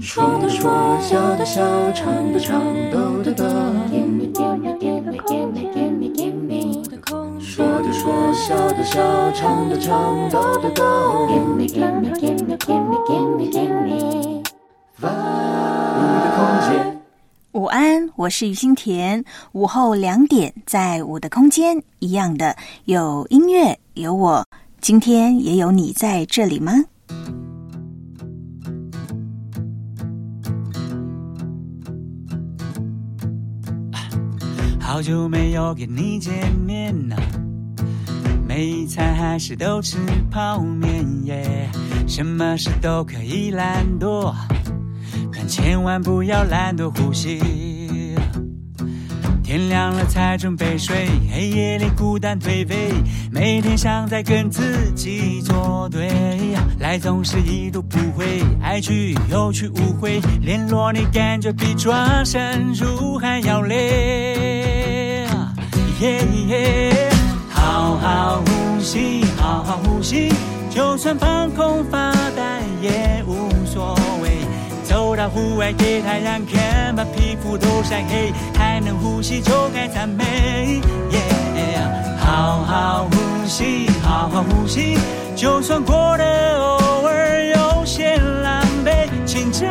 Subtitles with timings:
[0.00, 1.60] 说的说，笑的笑，
[1.92, 3.44] 唱的唱，抖的抖。
[3.90, 6.84] Gimme, gimme, gimme, gimme, gimme, gimme.
[7.40, 11.26] 说的说，笑的笑，唱的唱，抖的抖。
[11.26, 14.44] Gimme, gimme, gimme, gimme, gimme, gimme.
[15.00, 15.08] 我
[16.22, 16.38] 的空
[16.70, 17.00] 间。
[17.50, 19.24] 午安，我是于心田。
[19.52, 24.46] 午后两点，在我的空间，一样的有音乐，有我。
[24.84, 26.74] 今天也有你在这里吗？
[34.78, 37.16] 好久没有跟你见面呐，
[38.46, 39.96] 每一餐还是都吃
[40.30, 41.70] 泡面耶，
[42.06, 44.34] 什么事都可以懒惰，
[45.32, 47.73] 但千万不要懒惰呼吸。
[49.44, 52.94] 天亮了才准备睡，黑夜里孤单颓废，
[53.30, 56.08] 每天想在跟自己作对，
[56.78, 65.26] 来总是一读不回，爱去又去无回，联络你感觉比转身入海要累
[66.00, 67.10] 耶。
[67.50, 70.32] 好好呼吸，好好呼吸，
[70.70, 74.13] 就算放空发呆也无所谓。
[75.16, 80.80] 到户外给太阳看，把皮肤都晒黑，还能呼吸就该赞美。
[82.18, 84.98] 好好呼吸，好好呼吸，
[85.36, 89.64] 就算过得偶尔有些狼狈，请张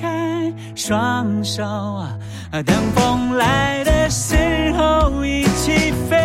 [0.00, 1.62] 开双手，
[2.64, 6.16] 等风来的时候一起飞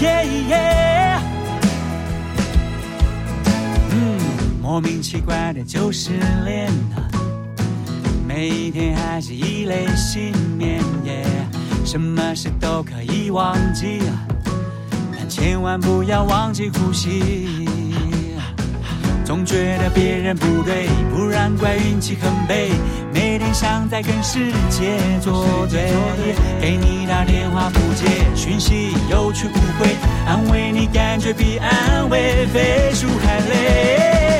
[0.00, 0.91] 耶耶。
[4.72, 6.12] 莫名奇怪的就失
[6.46, 7.06] 恋了，
[8.26, 10.80] 每一天还是以泪洗面，
[11.84, 14.00] 什么事都可以忘记，
[15.14, 17.68] 但千万不要忘记呼吸。
[19.26, 22.70] 总觉得别人不对，不然怪运气很背，
[23.12, 25.92] 每天想在跟世界作对，
[26.62, 29.94] 给你打电话不接，讯息有去无回，
[30.26, 34.31] 安慰你感觉比安慰飞书还累。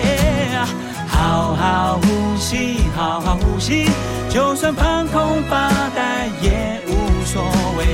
[1.12, 3.88] 好好呼吸，好好呼吸，
[4.28, 7.42] 就算放空发呆也无所
[7.78, 7.86] 谓。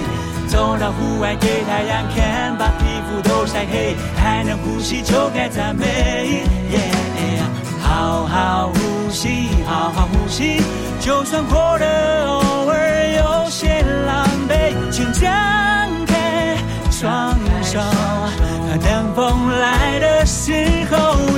[0.49, 6.43] 走到户外给太阳看，把皮肤都晒黑，还能呼吸就该赞美。
[7.83, 10.63] 好好呼吸，好好呼吸，
[11.01, 15.23] 就算过得偶尔有些狼狈，请张
[16.07, 16.57] 开
[16.91, 17.79] 双手，
[18.83, 20.53] 等风来的时
[20.91, 21.38] 候。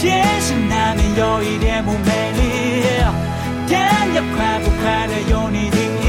[0.00, 2.40] 现实难免有一点不美丽，
[3.68, 3.76] 但
[4.14, 6.08] 要快不快乐由你定义。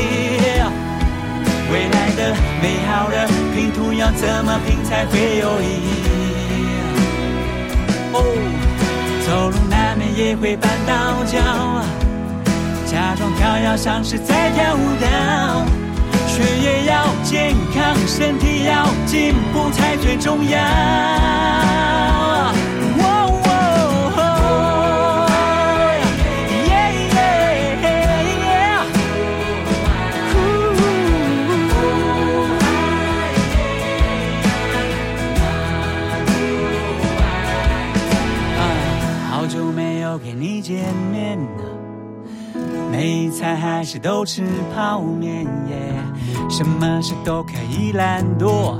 [1.69, 6.07] 未来的美好的拼图要怎么拼才会有意义？
[8.13, 8.23] 哦，
[9.27, 11.37] 走路难免也会绊到脚，
[12.85, 15.65] 假装跳跃像是在跳舞蹈，
[16.27, 20.57] 血液要健康，身体要进步才最重要。
[43.01, 44.43] 每餐还是都吃
[44.75, 45.75] 泡面耶，
[46.51, 48.75] 什么事都可以懒惰，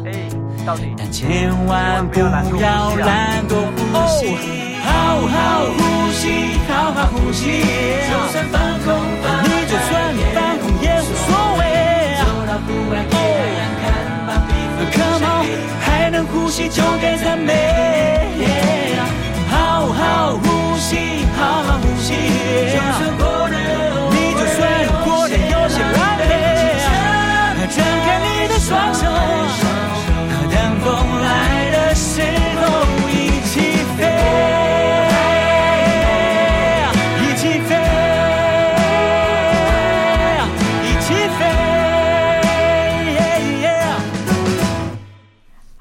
[0.95, 2.45] 但千万不要懒
[3.49, 3.81] 惰呼
[4.19, 4.35] 吸，
[4.83, 7.63] 好好呼吸，好好呼吸，
[8.11, 8.93] 就算放空，
[9.41, 11.27] 你就算放空也无所
[11.57, 11.61] 谓。
[12.21, 12.69] 走到户
[15.79, 18.37] 还能呼吸就该赞美，
[19.49, 20.61] 好好呼。
[21.37, 22.13] 好好呼吸，
[22.71, 23.40] 就算过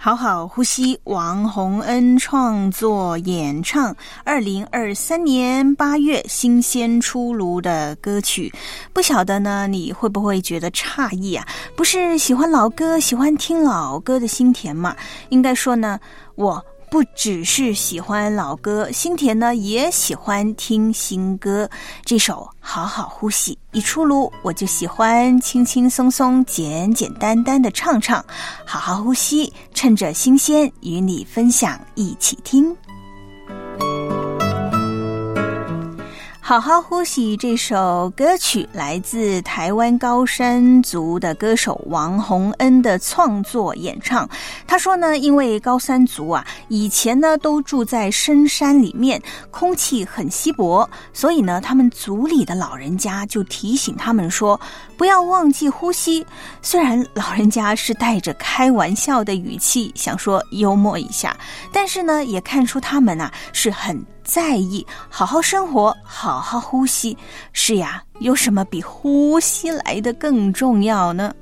[0.03, 3.95] 好好呼吸，王洪恩创作演唱。
[4.25, 8.51] 二零二三年八月新鲜出炉的歌曲，
[8.95, 11.47] 不晓得呢，你会不会觉得诧异啊？
[11.77, 14.97] 不是喜欢老歌、喜欢听老歌的心田嘛？
[15.29, 16.01] 应该说呢，
[16.35, 21.71] 我不只是喜欢老歌，新田呢也喜欢听新歌。
[22.05, 28.25] 这首《好好呼吸》一出炉，我就喜欢轻轻松松、简简单单的唱唱。
[28.67, 32.77] 好好呼吸，趁着新鲜与你分享，一起听。
[36.51, 44.29] 好好呼吸这首歌曲来自台湾高山族的歌手王洪恩的创作演唱。
[44.67, 54.61] 他说呢，因为高山族啊，以前呢都住在深山里面，空气很稀薄，所以呢，他们族里的老人家就提醒他们说，
[54.97, 56.27] 不要忘记呼吸。
[56.63, 61.37] 虽然老人家是带着开玩笑的语气，想说幽默一下，
[61.73, 64.05] 但是呢，也看出他们啊是很。
[64.31, 67.19] 在意，好好生活，好好呼吸。
[67.53, 71.35] 是呀，有什么比呼吸来的更重要呢？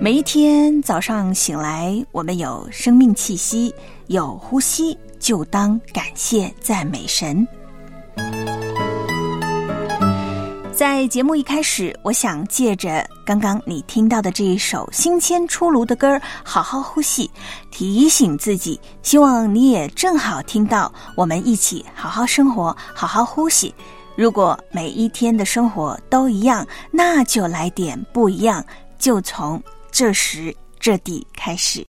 [0.00, 3.72] 每一天早上醒来，我们有生命气息，
[4.08, 7.46] 有呼吸，就当感谢赞美神。
[10.74, 17.30] 在节目一开始，我想借着刚刚你听到的这一首新鲜出炉的歌儿，好好呼吸，
[17.70, 23.72] 提醒自己，希望你也正好听到，我们一起好好生活，好好呼吸。
[24.16, 28.64] 如果每一天的生活都一样，那就来点不一样，
[28.98, 29.62] 就从
[29.92, 31.86] 这时这地开始。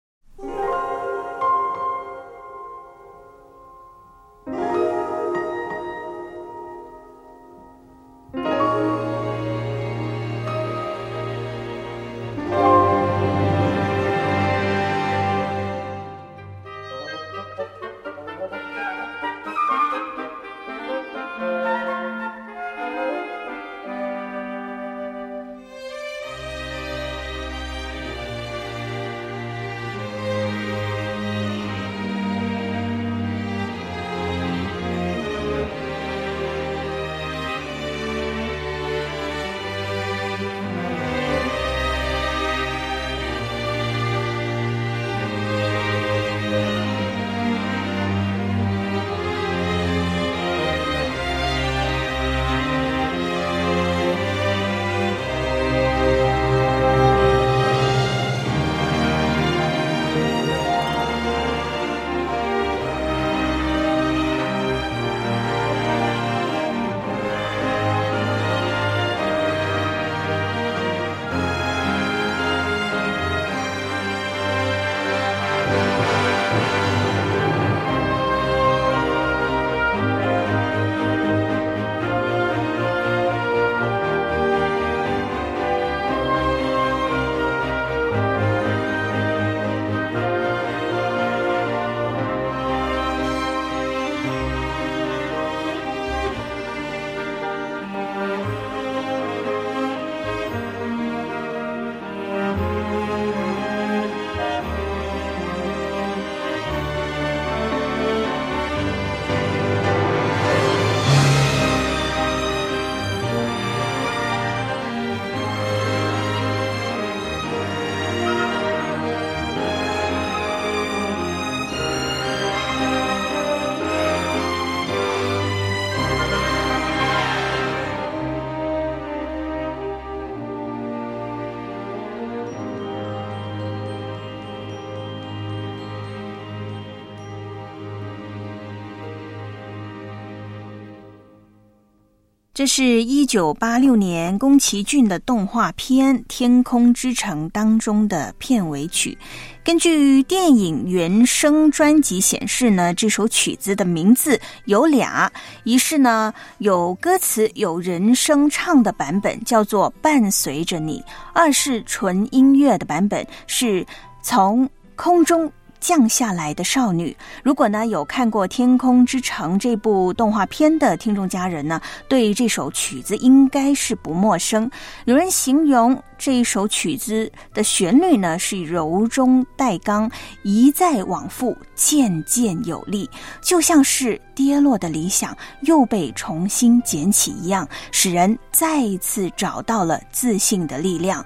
[142.64, 149.18] 这是一九八六年宫崎骏的动画片《天空之城》当中的片尾曲。
[149.62, 155.30] 根据电影原声专辑显示呢，这首曲子的名字有俩，
[155.64, 161.00] 一是呢有歌词有人声唱的版本，叫做《伴随着你》；
[161.34, 163.86] 二是纯音乐的版本，是
[164.22, 164.66] 从
[164.96, 165.52] 空中。
[165.84, 174.70] 降下来的少女，如果呢有看过《天空之城》这部动画片的听众家人呢，对这首曲子应该是不陌生。
[175.04, 180.10] 有人形容这一首曲子的旋律呢是柔中带刚，
[180.42, 183.06] 一再往复，渐渐有力，
[183.42, 191.22] 就像是跌落的理想又被重新捡起一样，使人再一次找到了自信的力量。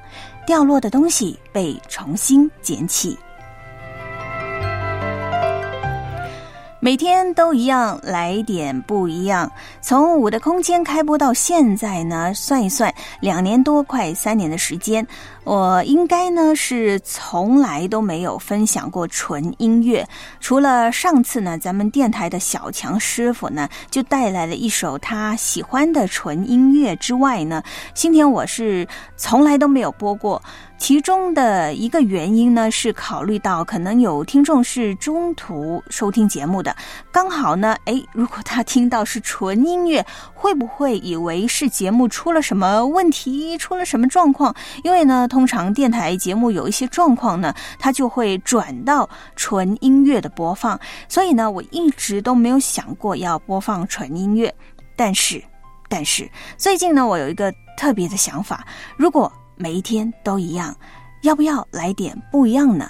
[0.49, 3.17] 掉落的东西被重新捡起。
[6.81, 9.51] 每天都一样，来点不一样。
[9.81, 15.05] 从我的空间开播到现在呢，算一算，两年多，快三年的时间。
[15.43, 20.07] 我应该呢是从来都没有分享过纯音乐，
[20.39, 27.61] 除了上次呢，咱们电台的小强师傅呢就带来了一首他喜欢的纯音乐之外呢，
[27.93, 30.41] 今天我是从来都没有播过。
[30.79, 36.75] 其中的一个原因呢，是考虑到可能有听众是中途收听节目的，
[37.11, 44.55] 刚好呢，哎，如果他听到是纯音乐，会不会以为是节目出了什么问题，出了什么状况？
[44.85, 54.55] 因为呢，通常电台节目有一些状况呢，它就会转到纯音乐的播放，所以呢，我一直都没有想过要播放纯音乐。
[54.97, 55.43] 但是，
[55.89, 58.65] 但是最近呢，我有一个特别的想法，
[58.97, 59.31] 如果。
[59.59, 60.75] 每一天都一样，
[61.23, 62.89] 要不要来点不一样呢？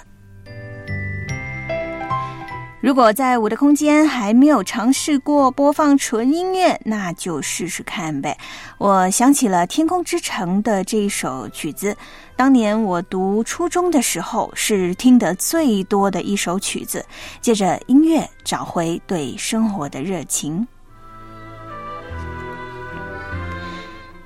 [2.81, 8.37] 如果在我的空间还没有尝试过播放纯音乐，那就试试看呗。
[8.77, 11.93] 我想起了《天空之城》的这一首曲子，
[12.37, 17.05] 当年我读初中的时候是听得最多的一首曲子。
[17.41, 20.65] 借着音乐找回对生活的热情。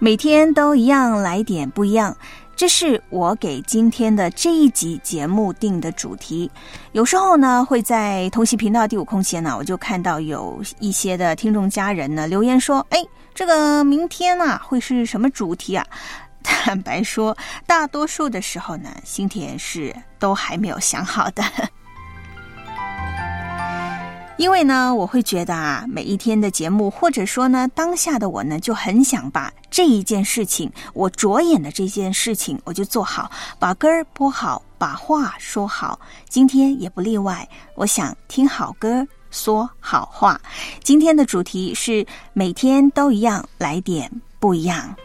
[0.03, 2.13] 每天都一样，来点不一样。
[2.57, 6.51] 这是我给今天的这一集节目定的主题。
[6.91, 13.01] 有时候呢，会在通信频道第五空间呢，我就看到有一些的听众家人呢留言说：“哎，
[13.33, 15.87] 这个明天啊会是什么主题啊？”
[16.43, 17.33] 坦白说，
[17.65, 21.41] 大多数的时候呢，新田是都还没有想好的。
[24.37, 35.99] 因为呢，我会觉得啊，每一天的节目，或者说呢，当下的我呢，就很想把这一件事情，我着眼的这件事情，我就做好，把歌儿播好，把话说好。
[36.27, 40.41] 今天也不例外，我想听好歌，说好话。
[40.83, 44.95] 今天的主题是每天都一样，来点不一样。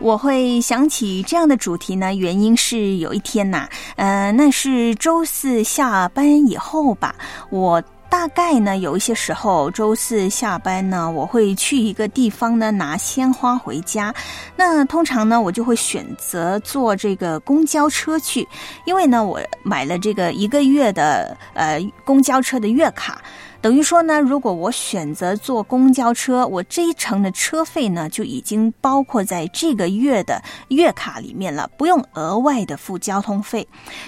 [0.00, 7.14] 我会想起这样的主题呢，原因是有一天呐，呃，那是周四下班以后吧，
[7.50, 7.82] 我。
[8.10, 14.14] 大概呢，有一些时候周四下班呢，我会去一个地方呢拿鲜花回家。
[14.56, 18.48] 那通常呢，我就会选择坐这个公交车去，
[18.86, 23.20] 因为呢，我买了这个一个月的呃公交车的月卡，
[23.60, 33.66] 等于说呢，如果我选择坐公交车，我这一程的车费呢就已经包括在这个月的月卡里面了，不用额外的付交通费。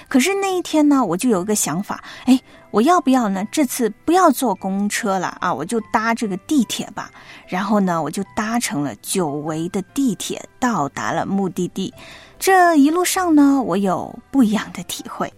[0.09, 2.39] 可是那一天呢，我就有一个想法，哎。
[2.73, 3.45] 我要不要呢？
[3.51, 7.11] 这次不要坐公车了啊，我就搭这个地铁吧。
[7.49, 11.93] 然后呢，我就搭乘了久违的地铁，到达了目的地。
[12.39, 15.29] 这一路上呢，我有不一样的体会。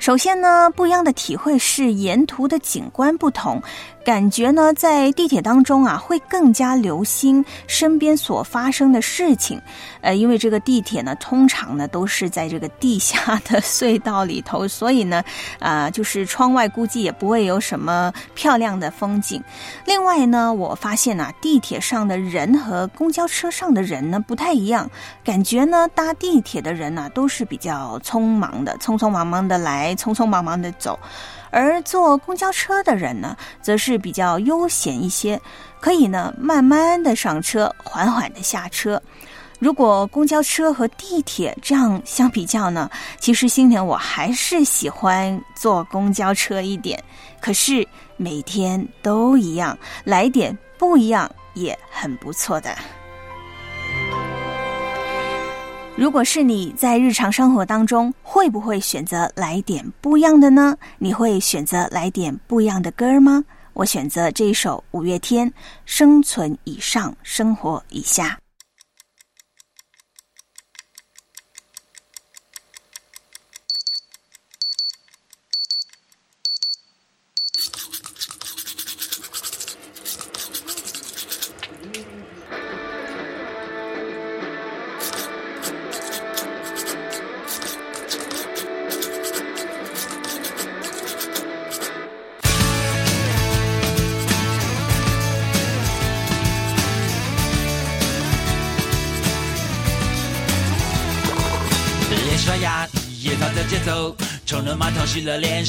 [0.00, 3.62] 首先呢，不一样的体会是沿途的景观不同。
[4.02, 9.60] 感觉呢，在地铁当中啊，会更加留心身边所发生的事情。
[10.00, 15.22] 呃，因为这个地铁呢，通常呢都是在这个地下的隧道里头，所以呢，
[15.60, 19.42] 啊，就是窗外估计也不会有什么漂亮的风景。
[19.84, 24.90] 另外呢，我发现呢，地铁上的人和公交车上的人呢不太一样，
[25.22, 30.98] 感觉呢，搭地铁的人呢都是比较匆忙的，匆匆忙忙的来，匆匆忙忙的走。
[31.50, 35.40] 而坐公交车的人呢，则是比较悠闲一些，
[35.80, 39.00] 可以呢慢慢的上车，缓缓的下车。
[39.58, 47.02] 如果公交车和地铁这样相比较呢，其实新年我还是喜欢坐公交车一点。
[47.40, 52.74] 可是每天都一样，来点不一样也很不错的。
[56.00, 60.74] 如果是你在日常生活当中，会不会选择来点不一样的呢？
[60.96, 63.44] 你会选择来点不一样的歌吗？
[63.74, 65.46] 我选择这一首五月天
[65.84, 68.38] 《生存以上，生活以下》。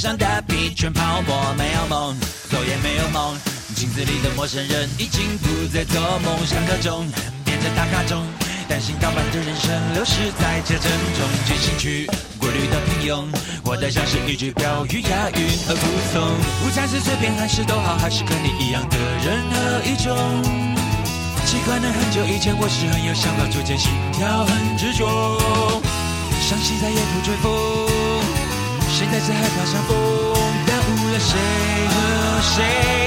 [0.01, 2.17] 上的皮，全泡沫，没有梦，
[2.49, 3.37] 走也没有梦。
[3.75, 7.05] 镜子里的陌生人已经不再做梦，上课中
[7.45, 8.25] 变成打卡中，
[8.67, 11.21] 担心倒班的人生流逝在车阵中。
[11.45, 13.25] 进行曲过滤的平庸，
[13.63, 16.17] 活得像是一句标语，押韵而不从。
[16.65, 20.17] 午餐是随便还是都好，还是跟你一样的任何一种。
[21.45, 25.39] 习惯了很久以前，我是很有想法，逐渐心跳很执着，
[26.49, 27.51] 伤心再也不追风，
[28.93, 29.95] 谁在是害怕相逢，
[30.67, 31.31] 耽误了谁？
[31.87, 31.95] 和
[32.41, 32.55] 谁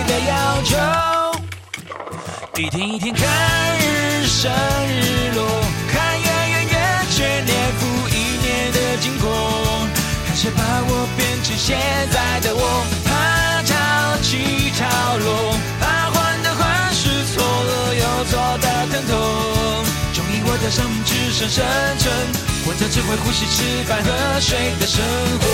[0.08, 0.32] 的要
[0.64, 0.72] 求。
[2.56, 3.22] 一天一天看
[3.78, 4.50] 日升
[4.88, 5.44] 日落，
[5.92, 6.74] 看月圆月
[7.10, 8.12] 缺年复一
[8.42, 9.28] 年的经过，
[10.26, 11.78] 看谁把我变成现
[12.10, 14.86] 在的我，怕潮起潮
[15.18, 15.53] 落，
[20.56, 21.64] 我的生命只剩生
[21.98, 22.14] 存，
[22.64, 25.02] 活着只会呼吸、吃饭和水的生
[25.40, 25.46] 活。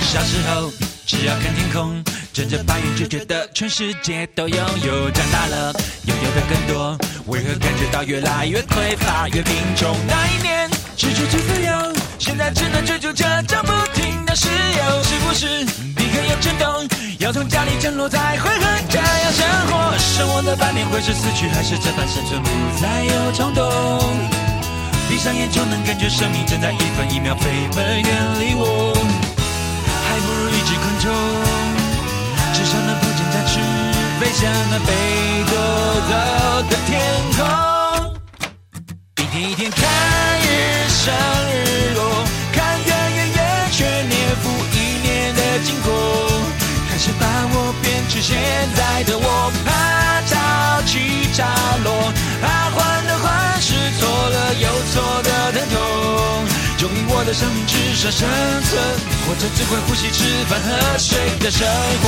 [0.00, 0.70] 小时候，
[1.06, 5.10] 只要看天空，睁着白眼就觉得全世界都拥有。
[5.10, 5.74] 长大了，
[6.06, 6.96] 拥有的更多，
[7.26, 9.92] 为何感觉到越来越匮乏，越贫穷？
[10.06, 14.01] 那一年，追求最自由，现在只能追逐着涨不停
[14.32, 15.02] 的石油。
[15.04, 15.46] 是不是
[16.00, 16.88] 立刻有震动？
[17.18, 19.98] 要从家里降落才会很这样生活？
[19.98, 22.48] 生活的半年会是死去，还是这般生存不
[22.80, 23.62] 再有冲动？
[25.08, 28.94] 闭上眼就能感觉生命正在一分一秒飞奔远离我。
[30.08, 31.12] 还不如一只昆虫，
[32.54, 33.60] 至少能不停展翅，
[34.18, 34.90] 飞向那北
[35.50, 35.52] 斗
[36.08, 36.12] 走
[36.70, 36.90] 的天
[37.36, 37.40] 空。
[39.18, 39.80] 一天一天看
[40.40, 41.14] 日升
[41.52, 42.00] 日落，
[45.62, 45.92] 经过，
[46.90, 48.36] 开始把我变成现
[48.74, 50.98] 在的我，怕潮起
[51.32, 51.44] 潮
[51.84, 55.76] 落，怕患得患失，错了又错的疼痛。
[56.78, 58.28] 终于我的生命至少生
[58.68, 58.70] 存，
[59.26, 61.66] 活着只会呼吸、吃饭喝水的生
[62.02, 62.06] 活。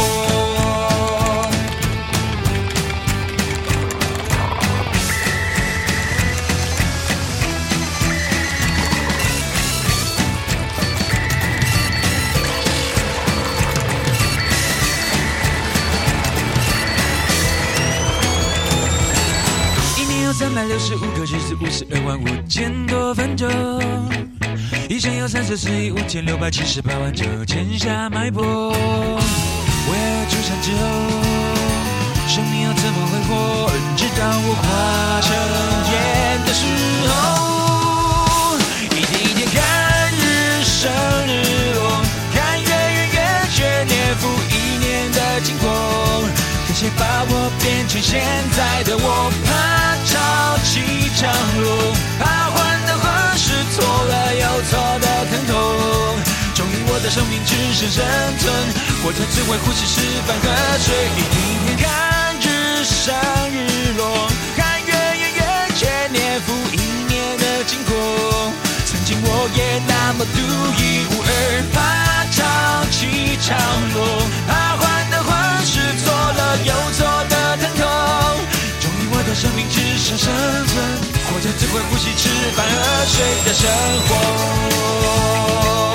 [20.65, 23.47] 百六十五个日子，五十二万五千多分钟。
[24.89, 28.73] 一生有三十四亿五千六百七十八万九千下脉搏。
[28.73, 28.75] 为
[29.95, 30.81] 爱出生之后，
[32.27, 33.71] 生命要怎么挥霍？
[33.95, 35.37] 直到我化成
[35.93, 36.65] 烟的时
[37.13, 40.91] 候，一天一天看日升
[41.29, 42.01] 日落，
[42.33, 43.21] 看月圆月
[43.53, 45.69] 缺年复一年的经过。
[46.97, 48.21] 把我变成现
[48.57, 49.31] 在的我？
[49.47, 49.53] 怕
[50.05, 51.27] 潮起潮
[51.61, 55.53] 落，怕患得患失，错了又错的疼痛。
[56.55, 58.05] 终于我的生命只剩生
[58.39, 58.53] 存，
[59.03, 60.47] 活着只会呼吸、吃饭和
[60.79, 60.95] 睡。
[61.17, 61.89] 一天天看
[62.41, 63.15] 日升
[63.51, 65.43] 日落，看月圆月
[65.75, 66.79] 缺年复一
[67.11, 67.93] 年的经过。
[68.87, 70.39] 曾经我也那么独
[70.79, 71.29] 一无二，
[71.75, 71.77] 怕
[72.31, 72.39] 潮
[72.91, 73.57] 起潮
[73.95, 73.99] 落，
[74.47, 75.14] 怕患得，
[76.65, 77.83] 有错的疼痛。
[78.81, 80.29] 终于我的生命只剩生
[80.67, 80.75] 存，
[81.27, 82.75] 活着只会呼吸、吃饭喝
[83.07, 83.63] 水的生
[84.09, 85.94] 活。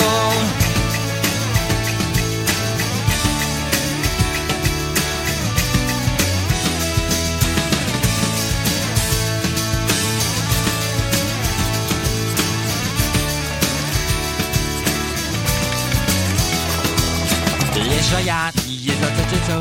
[18.10, 19.54] 刷牙也早早就走，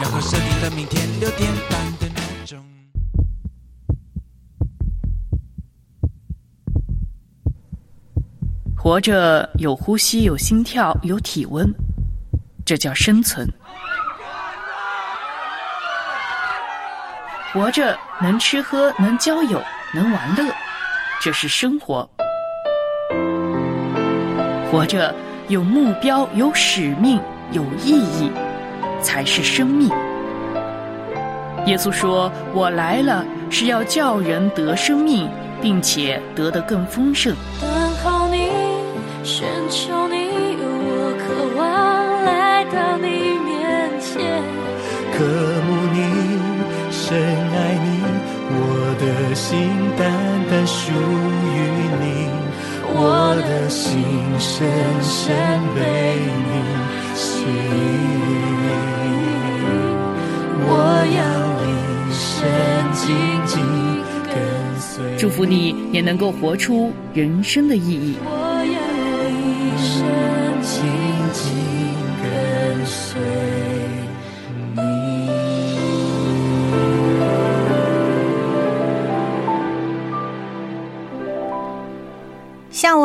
[0.00, 2.58] 然后设定了明天六点半的闹钟。
[8.74, 11.70] 活着有呼吸，有心跳，有体温，
[12.64, 13.46] 这叫生存。
[17.52, 20.50] 活着能吃喝，能交友，能玩乐，
[21.20, 22.08] 这是生活。
[24.72, 25.14] 活着
[25.48, 27.20] 有目标，有使命，
[27.52, 28.30] 有意义，
[29.02, 29.88] 才是生命。
[31.66, 35.28] 耶稣说：“我来了，是要叫人得生命，
[35.60, 37.70] 并且得得更丰盛。”等
[38.02, 38.48] 候你，
[39.22, 41.24] 寻求你，我渴
[41.58, 43.06] 望来到你
[43.44, 44.42] 面前。
[45.12, 45.22] 渴
[45.66, 45.98] 慕你，
[46.90, 47.88] 深爱你，
[48.56, 48.58] 我
[48.98, 49.50] 的心
[49.98, 50.08] 单
[50.48, 50.92] 单属
[51.44, 51.58] 于
[52.00, 52.04] 你，
[52.94, 54.02] 我的心
[54.38, 54.66] 深
[55.02, 55.36] 深
[55.74, 55.78] 被
[56.48, 56.79] 你
[57.40, 57.50] 吸引。
[60.66, 60.72] 我
[61.16, 61.20] 要
[61.64, 62.28] 一生
[62.92, 63.00] 紧
[63.46, 63.52] 紧
[64.26, 64.34] 跟
[64.80, 65.16] 随。
[65.16, 68.16] 祝福你也能够活出人生的意义。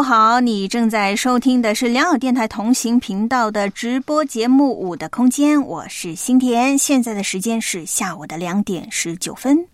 [0.05, 9.65] 好，你正在收听的是良好电台同行频道的直播节目《五的空间》，我是新田，现在的时间是下午的两点十九分。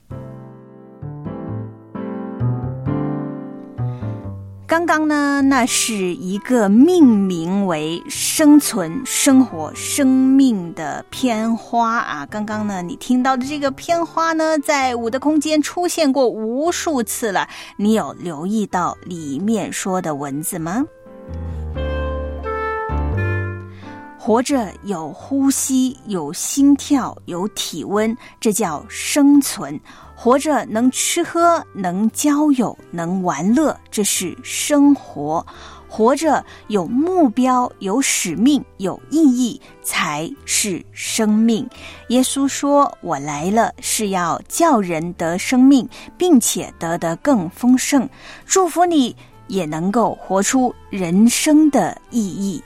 [4.72, 12.26] 刚刚呢，那是一个命名为“生存、生活、生命”的片花啊。
[12.28, 17.50] 刚刚呢，你听到的这个片花呢，在我的空间出现过无数次了。
[17.76, 20.86] 你有留意到里面说的文字吗？
[24.18, 29.78] 活着有呼吸，有心跳，有体温，这叫生存。
[30.24, 35.44] 活着能吃喝，能交友，能玩乐，这是生活；
[35.90, 41.68] 活着有目标，有使命，有意义，才是生命。
[42.10, 48.08] 耶稣说：“我来了，是要叫人得生命，并且得得更丰盛。”
[48.46, 49.16] 祝福你
[49.48, 52.62] 也能够活出人生的意义。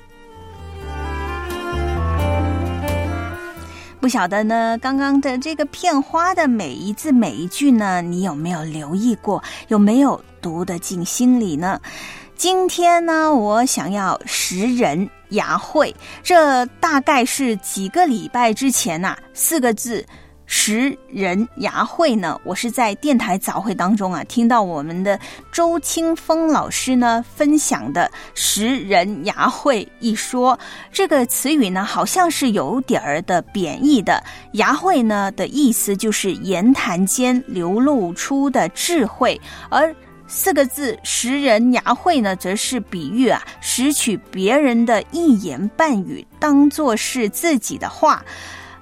[4.00, 9.42] 不晓得呢，刚刚的这个片花的每一字每一句呢，你有没有留意过？
[9.70, 11.80] 有没有读得进心里呢？
[12.36, 20.06] 今天呢，我想要识人雅会，这大概是几个礼拜之前呐，四个字。
[20.48, 22.40] 识人牙慧呢？
[22.44, 25.20] 我是在电台早会当中啊，听到我们的
[25.52, 30.58] 周清风老师呢分享的“识人牙慧”一说，
[30.92, 34.24] 这个词语呢好像是有点儿的贬义的。
[34.54, 39.94] 牙慧呢的意思就是言谈间流露出的智慧，而
[40.28, 48.24] 四个字“识人牙慧”呢，则是比喻啊，拾取别人的一言半语当做是自己的话，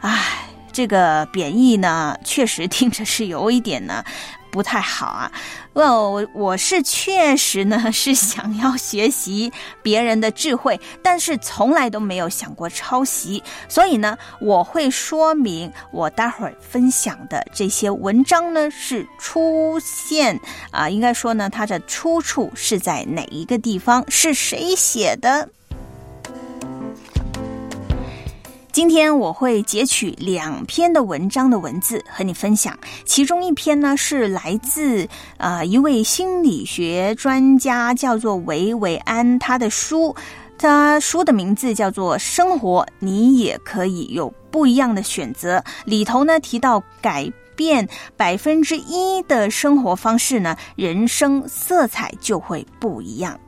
[0.02, 0.49] 唉。
[0.73, 4.03] 这个贬义呢，确实听着是有一点呢，
[4.51, 5.31] 不太好啊。
[5.73, 13.41] 我我是确实呢是想要学习别人的智慧，但是从来都没有想过抄袭。
[13.69, 20.39] 所以呢，我会说明我待会儿分享的这些文章呢是出现
[20.71, 25.49] 啊，应该说呢它的出处是在哪一个地方，是谁写的。
[28.73, 35.07] 今天我会截取两篇的文章的文字和你分享，其中一篇呢是来自
[35.38, 40.15] 呃一位心理学专家，叫做维维安，他的书，
[40.57, 53.39] 他书的名字叫做《生活你也可以有不一样的选择》，里头呢提到改变百分之一的生活方式呢，人生色彩就会不一样。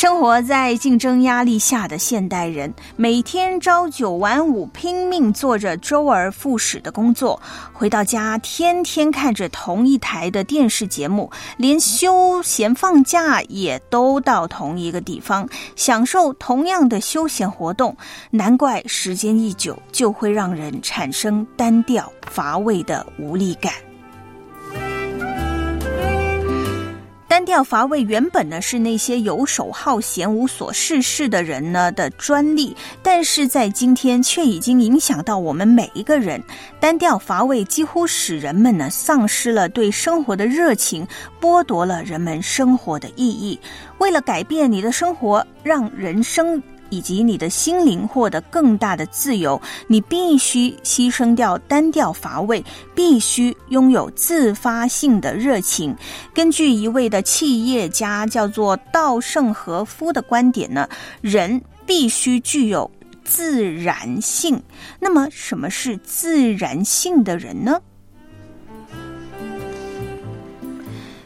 [0.00, 7.38] 生活在竞争压力下的现代人，每天朝九晚五，拼命做着周而复始的工作，
[7.74, 17.94] 回到家天天看着同一台的电视节目，连休闲放假也都到同一个地方，享受同样的休闲活动。
[18.30, 23.70] 难怪时间一久，就会让人产生单调乏味的无力感。
[27.40, 36.38] 单调乏味，原本呢是那些游手好闲、无所事事的人呢的专利，但是在今天却已经影响到我们每一个人。
[36.78, 41.08] 单调乏味几乎使人们呢丧失了对生活的热情，
[41.40, 43.58] 剥夺了人们生活的意义。
[43.96, 46.62] 为了改变你的生活，让人生。
[46.90, 52.62] 以及你的心灵获得更大的自由，你必须牺牲掉单调乏味，
[52.94, 55.96] 必须拥有自发性的热情。
[56.34, 60.88] 根据一位的企业家叫做稻盛和夫的观点呢，
[61.20, 62.90] 人必须具有
[63.24, 64.62] 自然性。
[64.98, 67.80] 那么，什么是自然性的人呢？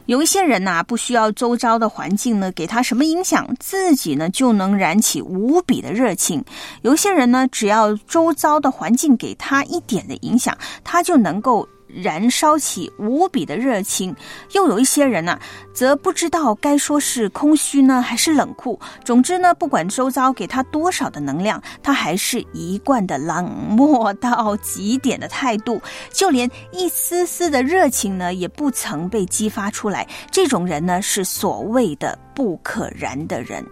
[0.07, 6.45] 有一些人呐，不需要周遭的环境呢给他什么影响，自己呢就能燃起无比的热情。
[6.83, 11.67] 有一些人呢，只要周遭的环境给他一点的影响，他就能够。
[11.95, 14.15] 燃烧起无比的热情，
[14.53, 15.39] 又有一些人呢，
[15.73, 18.79] 则不知道该说是空虚呢，还是冷酷。
[19.05, 25.81] 总之呢，不管周遭给他多少的能量，他还是一贯的冷漠到极点的态度，
[26.13, 30.07] 就连一丝丝的热情呢，也不曾被激发出来。
[30.31, 33.65] 这种人呢，是所谓的不可燃的人。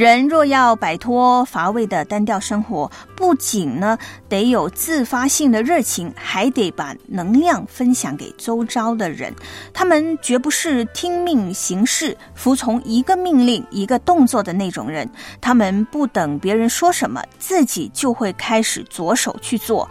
[0.00, 3.98] 人若要摆脱乏味的单调生活，不仅呢
[4.30, 9.30] 得有自发性的热情，还得把能量分享给周遭的人。
[9.74, 15.06] 他们绝不是听命行事、服从一个命令、一个动作的那种人。
[15.38, 19.86] 他们不等别人说什么，自己就会开始着手去做。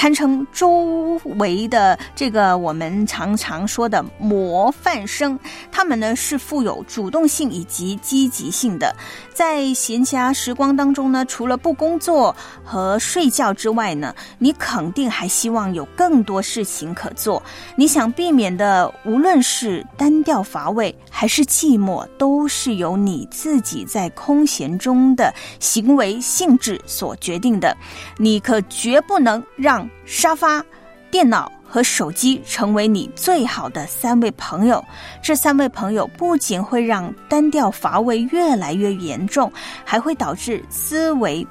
[0.00, 5.38] 堪称周围的这个我们常常说的模范生。
[5.70, 8.96] 他们呢是富有主动性以及积极性的，
[9.34, 12.34] 在闲暇时光当中呢，除了不工作
[12.64, 17.42] 和睡觉之外呢，你肯定还希望有更多事情可做。
[17.76, 27.76] 你想避免的，无论是单调乏味还是寂寞，都是由你自己在空闲中的行为性质所决定的。
[28.16, 30.64] 你可绝不能让沙发、
[31.10, 34.84] 电脑和手机成为你最好的三位朋友。
[35.22, 39.52] 这三位朋友不仅会让单调乏味越来越严重，
[39.84, 41.46] 还会导致思维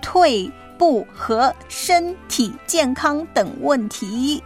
[0.00, 4.42] 退步和身体健康等问题。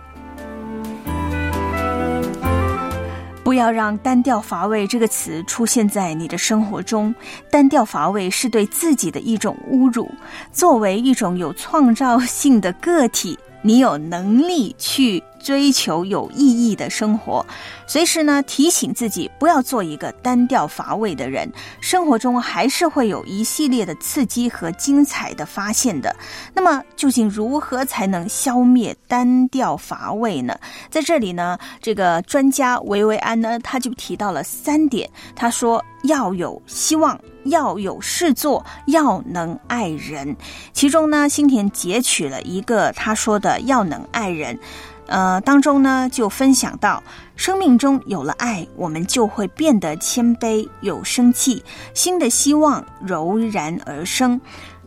[3.46, 7.14] 不要让“单调乏味”这个词出现在你的生活中。
[7.48, 10.10] 单调乏味是对自己的一种侮辱。
[10.50, 15.22] 作为一种有创造性的个体，你有能力去。
[15.46, 17.46] 追求有意义的生活，
[17.86, 21.48] 随时呢提醒自己不要做一个单调乏味的人。
[21.80, 26.16] 生活中还是会有一系列的刺激和精彩的发现的。
[26.52, 30.58] 那么，究竟如何才能消灭单调乏味呢？
[30.90, 35.08] 在这里呢，这个专家维维安呢，他就提到了三点。
[35.36, 40.36] 他说要有希望，要有事做，要能爱人。
[40.72, 44.58] 其中呢，新田截取了一个他说的要能爱人。
[45.06, 47.02] 呃，当中呢就分享到，
[47.36, 51.62] 生命中有了爱，我们就会变得谦卑，有生气，
[51.94, 54.40] 新的希望油然而生，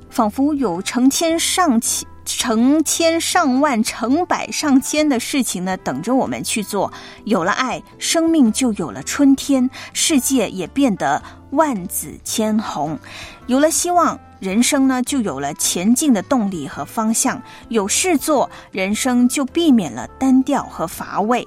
[0.10, 6.92] 仿佛有成千上千、成千上万、成百上千的事情呢等着我们去做。
[7.26, 12.98] 有了爱，生命就有了春天，世界也变得万紫千红，
[13.48, 14.20] 有了希望。
[14.40, 17.42] 人生呢，就有了前进的动力和方向。
[17.68, 21.46] 有事做，人生就避免了单调和乏味，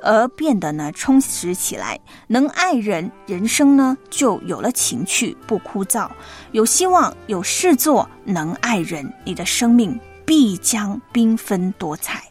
[0.00, 1.98] 而变得呢充实起来。
[2.28, 6.08] 能爱人，人生呢就有了情趣，不枯燥。
[6.52, 9.98] 有希望，有事做，能爱人，你的生命
[10.30, 12.30] 必将缤纷多彩。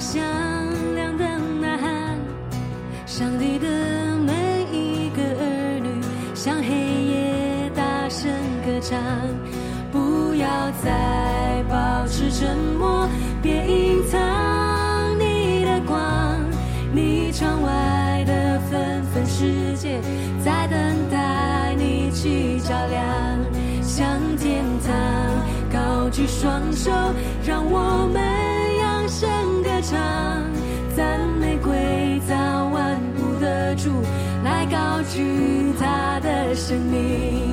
[0.00, 0.18] 响
[0.94, 1.24] 亮的
[1.60, 2.18] 呐喊，
[3.04, 3.68] 上帝的
[4.16, 4.32] 每
[4.72, 5.90] 一个儿女
[6.34, 6.68] 向黑
[7.04, 8.32] 夜大声
[8.64, 8.98] 歌唱，
[9.92, 10.48] 不要
[10.82, 13.06] 再保持沉默，
[13.42, 14.18] 别隐藏
[15.18, 16.40] 你的光，
[16.94, 20.00] 你窗外的纷纷世界
[20.42, 20.78] 在等
[21.10, 23.04] 待你去照亮，
[23.82, 24.96] 向天堂
[25.70, 26.90] 高举双手，
[27.44, 28.29] 让我们。
[29.90, 29.98] 唱，
[30.96, 33.90] 赞美归葬万物的主，
[34.44, 37.49] 来高举他的生命。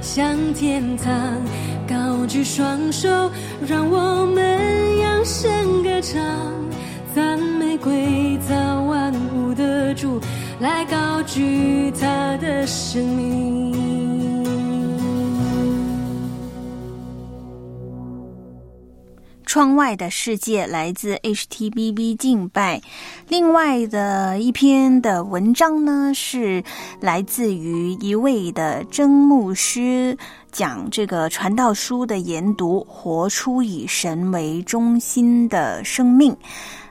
[0.00, 1.12] 向天堂
[1.88, 3.08] 高举双手，
[3.66, 6.22] 让我们扬声歌唱，
[7.14, 10.20] 赞美归造万物的主，
[10.60, 14.15] 来高举他的生命。
[19.56, 22.78] 窗外的世界来自 HTBB 敬拜，
[23.26, 26.62] 另外的一篇的文章呢是
[27.00, 30.14] 来自于一位的真牧师，
[30.52, 36.36] 讲这个传道书的研读，活出以神为中心的生命。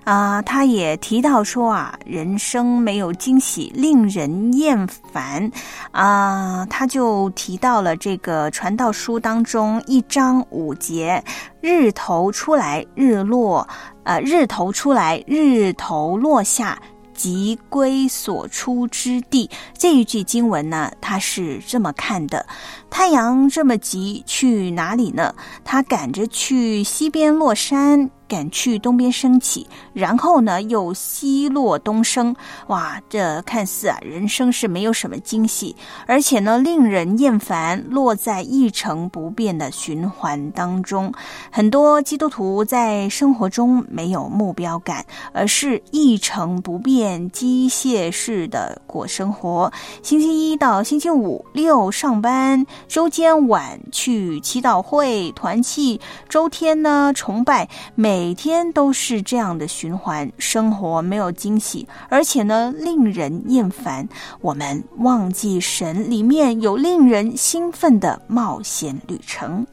[0.05, 5.51] 啊、他也提到说啊，人生没有惊喜，令人厌烦。
[5.91, 11.23] 啊、他就提到了这个传道书当中一章五节，
[11.59, 13.67] 日头出来，日落，
[14.03, 16.79] 呃，日头出来，日头落下。
[17.15, 22.45] 即归所出之地，这一句经文呢，他是这么看的：
[22.89, 25.33] 太阳这么急去哪里呢？
[25.63, 32.35] 他赶着去西边落山，赶去东边升起，然后呢又西落东升。
[32.67, 35.75] 哇，这看似啊，人生是没有什么惊喜，
[36.07, 41.13] 而且呢令人厌烦，落在一成不变的循环当中。
[41.51, 49.71] 很多基督徒在生活中没有目标感，而是一成不变、机械式的过生活。
[50.01, 64.07] 星期一到星期五六上班，周间晚去祈祷会、团契，周天呢崇拜每，每天都是这样的循环，生活没有惊喜，而且呢令人厌烦。
[64.39, 69.67] 我们忘记神里面有令人兴奋的冒险旅程。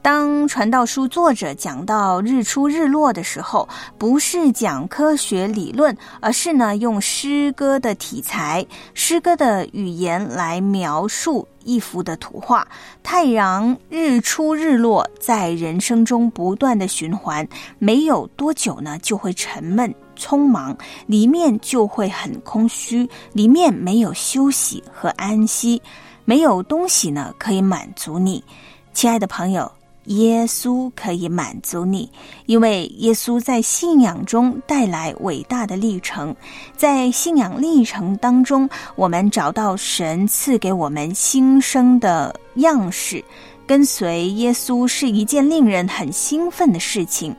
[0.00, 12.66] 当传道书作者讲到日出日落的时候，不是讲科学理论，而是呢用诗歌的题材、诗歌的语言来描述一幅的图画。
[13.02, 17.46] 太阳日出日落，在人生中不断的循环，
[17.78, 19.94] 没有多久呢就会沉闷。
[20.14, 25.80] 匆忙，里面就会很空虚，里面没有休息和安息，
[26.24, 28.44] 没有东西呢可以满足你，
[28.92, 29.70] 亲爱的朋友。
[30.06, 32.10] 耶稣可以满足你，
[32.46, 36.34] 因为耶稣在信仰中带来伟大的历程。
[36.76, 43.24] 在信仰历程当中，我们找到神赐给我们新生的样式。
[43.64, 47.34] 跟随耶稣是一件令人很兴奋的事情。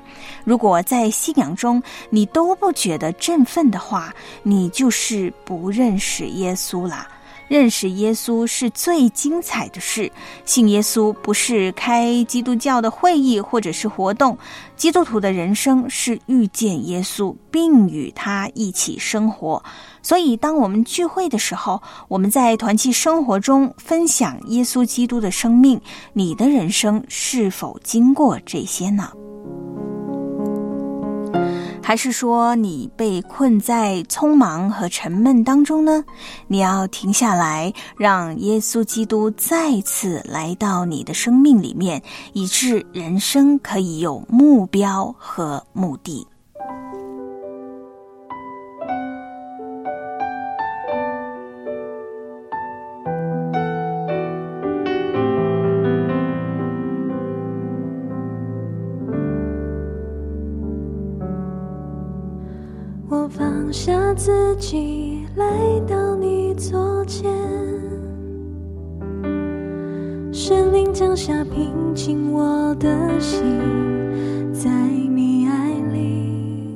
[0.46, 4.12] 如果在信仰中你都不觉得振奋的话，
[4.42, 7.08] 你就是不认识耶稣啦。
[7.54, 10.12] 认识耶稣是最精彩的事。
[10.43, 14.36] 信耶稣不是开基督教的会议或者是活动，
[14.76, 19.64] 基督徒的人生是遇见耶稣，并与他一起生活。
[20.01, 25.80] 所以，当我们聚会的时候，我们在团契生活中分享耶稣基督的生命，
[26.12, 29.12] 你的人生是否经过这些呢？
[31.86, 36.04] 还是说你被困在匆忙和沉闷当中呢？
[36.48, 46.26] 你要停下来，让耶稣基督再次来到你的生命里面，以致人生可以有目标和目的。
[63.74, 65.46] 下自己来
[65.88, 67.26] 到你左肩，
[70.32, 73.42] 神灵降下平静我的心，
[74.54, 76.70] 在你爱里，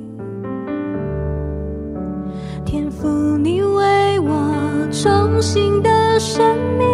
[2.66, 6.44] 天赋你为我重新的生
[6.80, 6.87] 命，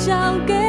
[0.00, 0.59] 交给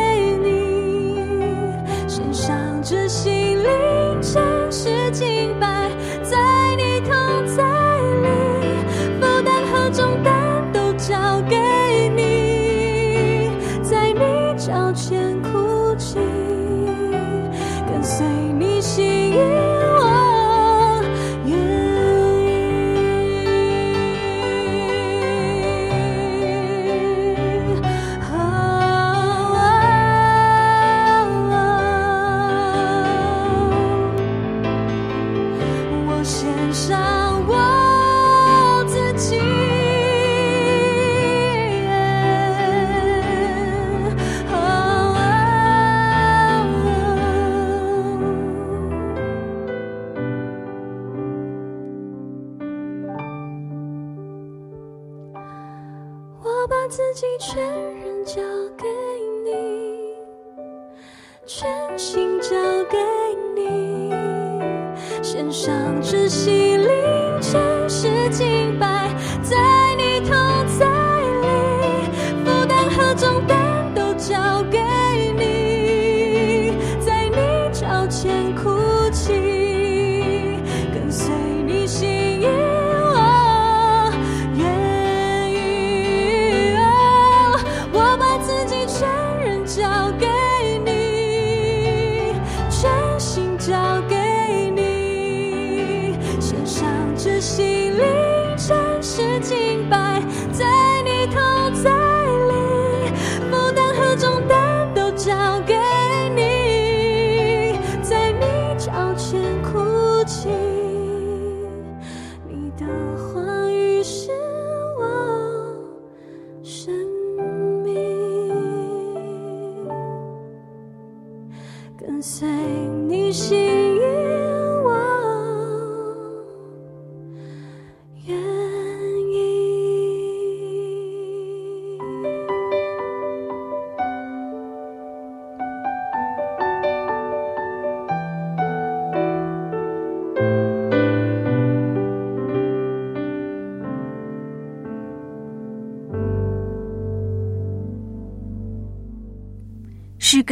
[108.92, 110.71] 抱歉哭泣。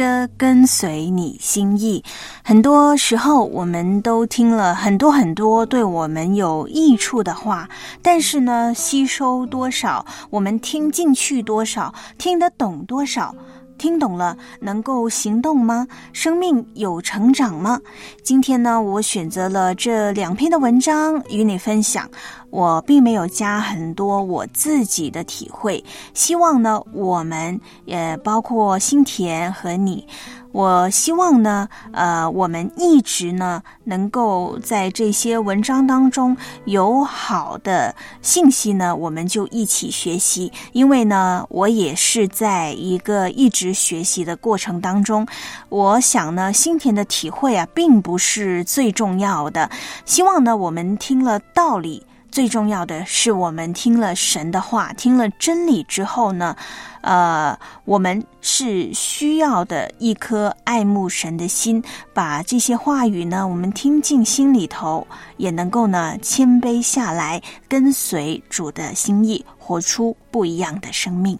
[0.00, 2.02] 歌跟随你心意，
[2.42, 7.68] 很多时候我们都听了很多很多对我们有益处的话，
[8.00, 13.34] 但是呢，吸收多少，我们听进去多少，听得懂多少。
[13.80, 15.88] 听懂了，能够行动吗？
[16.12, 17.80] 生命有成长吗？
[18.22, 22.06] 今天呢，我选择了这两篇的文章与你分享。
[22.50, 30.06] 我并没有加很多我自己的体会，希望呢，我们也包括新田和你，
[30.52, 40.52] 我希望呢，呃，我们一直呢，能够在这些文章当中有好的信息呢，我们就一起学习。
[40.72, 45.26] 因为呢，我也是在一个一直学习的过程当中，
[45.68, 49.70] 我想呢，心田的体会啊，并不是最重要的。
[50.04, 52.04] 希望呢，我们听了道理。
[52.30, 56.56] 最重要的是，我们听了神的话，听了真理之后呢，
[57.00, 61.82] 呃，我们是需要的一颗爱慕神的心，
[62.14, 65.06] 把这些话语呢，我们听进心里头，
[65.36, 71.38] 也能够呢谦卑下来，跟随主的心意，活出不一样的生命。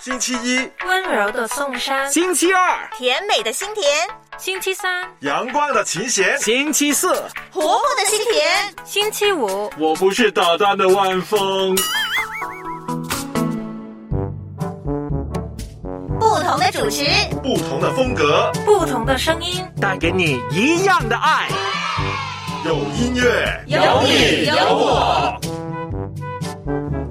[0.00, 3.84] 星期一，温柔的颂山；星期二，甜美的心田；
[4.40, 7.08] 星期三，阳光的琴弦；星期四，
[7.52, 11.76] 活泼的心田；星期五，我不是捣蛋的万峰。
[16.18, 17.04] 不同的主持，
[17.42, 21.46] 不同的风格，不同的声音，带给你一样的爱。
[22.64, 25.38] 有音乐，有你有我。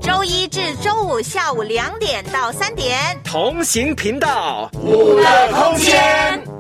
[0.02, 4.68] 周一至周五下午两点到三点，同行频道。
[4.82, 6.59] 五的空间。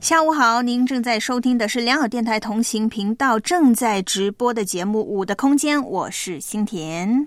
[0.00, 7.26] 下午好，您正在收听的是良好电台同行频道正在直播的节目《五的空间》，我是新田。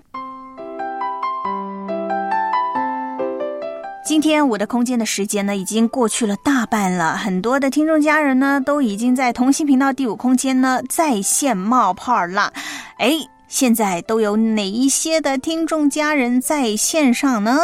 [4.06, 7.14] 今天我的空间的时间呢，已经过去了大半了。
[7.16, 12.50] 很多的听众家人呢，都已经在同心频道第五空间呢在线冒泡了。
[12.96, 13.12] 哎，
[13.48, 17.58] 现在都有哪一些的听众家人在线上呢？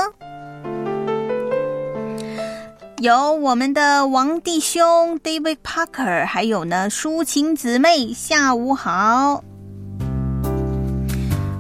[3.05, 9.45] 有我们的王弟兄 David Parker，还有呢抒情姊妹，下午好。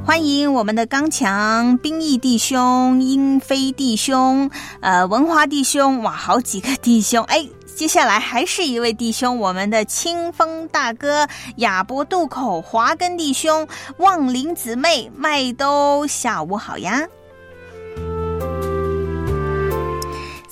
[0.07, 7.23] 欢迎我们的刚强、兵役弟兄、英飞弟兄、呃文华弟兄，哇，好几个弟兄！
[7.25, 13.69] 哎，接下来还是一位弟兄，我们的清风大哥、亚伯渡口、华根弟兄、
[13.99, 17.07] 望林姊妹、麦兜，下午好呀！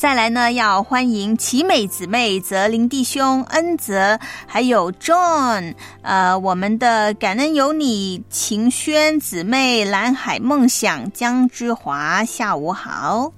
[0.03, 13.33] 再来呢，要欢迎奇美姊妹、泽林弟兄、恩泽，还有 John，呃，我们的感恩有你、晴轩姊妹、蓝海梦想、江之华，下午好。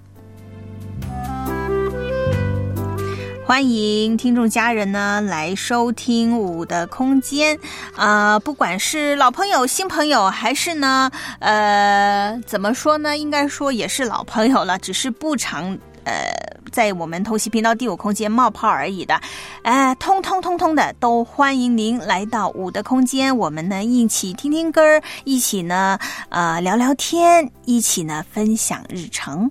[3.46, 7.58] 欢迎听众家人呢来收听五的空间
[7.94, 11.10] 啊，不管是老朋友、新朋友，还是呢，
[11.40, 13.18] 呃，怎么说呢？
[13.18, 15.78] 应该说也是老朋友了，只是不常。
[16.04, 16.32] 呃，
[16.70, 19.20] 在我们偷袭频道第五空间冒泡而已的，
[19.62, 24.80] 哎，通通通通的都欢迎您来到五的空间，我们呢一起听听歌
[25.24, 25.98] 一起呢
[26.28, 29.50] 呃聊聊天，一起呢分享日程。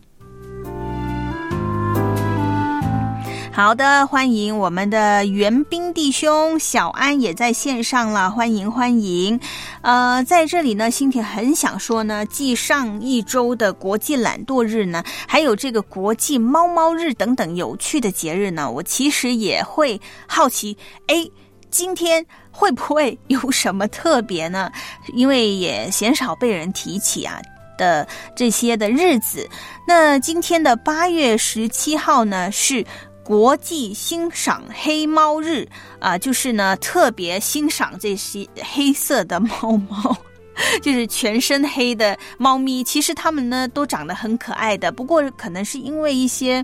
[3.56, 9.40] 好的，欢迎我们的援兵弟兄小安也在线上了，欢迎欢迎。
[9.84, 20.76] 呃，在这里呢，新田很想说呢，继上一周的国际懒惰日呢，还有这个国际猫猫日等等有趣的节日呢，我其实也会好奇，
[21.06, 21.24] 哎，
[21.70, 24.72] 今天会不会有什么特别呢？
[25.14, 27.40] 因为也鲜少被人提起啊
[27.78, 29.48] 的这些的日子。
[29.88, 32.84] 那今天的八月十七号呢是。
[33.24, 35.68] 国际欣赏黑猫日
[36.00, 40.16] 啊，就是呢，特别欣赏这些黑色的猫猫。
[40.82, 44.92] 就是全身黑的猫咪，其实它们呢都长得很可爱的。
[44.92, 46.64] 不过可能是因为一些，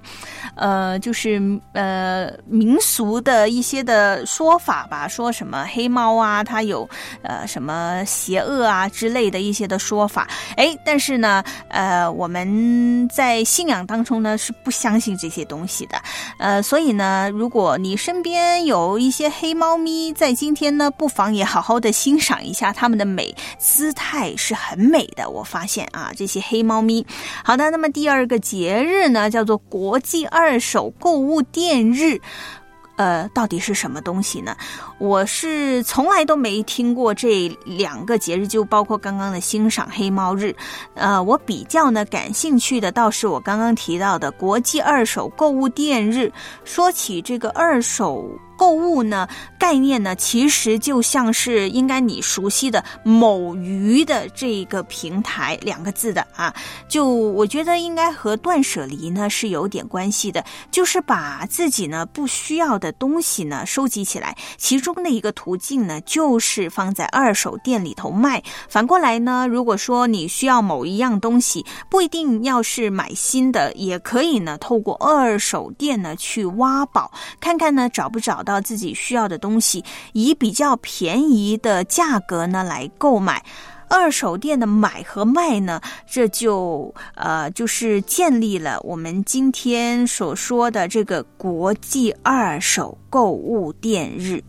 [0.55, 1.41] 呃，就是
[1.73, 6.87] 呃民俗的一些的说法吧，说什么黑猫啊，它有
[7.21, 10.27] 呃什么邪恶啊之类的一些的说法。
[10.55, 16.01] 哎，但是呢，呃，我们在信仰当中呢是不相信这些东西的。
[16.37, 23.35] 呃，所以呢，如果你身边有一些黑猫咪，在今天呢，不妨也好好的欣赏一下它们的美。
[23.79, 27.05] 姿态是很美的，我发现啊，这些黑猫咪。
[27.45, 32.19] 好的，那么第二个节日呢，叫做国际二手购物店日，
[32.97, 34.53] 呃，到底是什么东西呢？
[34.97, 40.53] 我是从来都没听过这两个节日，就包括刚刚的欣赏黑猫日。
[40.95, 46.29] 呃，我比较呢感兴趣的倒是我刚刚提到的国际二手购物店日。
[46.65, 48.29] 说起这个二手。
[48.59, 49.25] 购物呢
[49.57, 56.53] 概念呢，其实就像是应该你熟悉的某鱼的这个平台两个字的啊，
[56.89, 68.43] 就我觉得应该和断舍离呢是有点关系的，就是把自己呢不需要的东西呢收集起来，其中的一个途径呢就是放在二手店里头卖。
[68.67, 79.83] 反过来呢，如果说你需要某一样东西，不一定要是买新的，也可以呢透过二手店呢去挖宝，看看呢找不找到到自己需要的东西，
[80.13, 83.45] 以比较便宜的价格呢来购买。
[83.87, 94.43] 二手店的买和卖呢，这就呃就是建立了我们今天所说的这个国际二手购物店日。